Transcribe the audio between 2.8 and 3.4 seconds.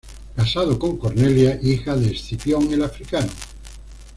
Africano.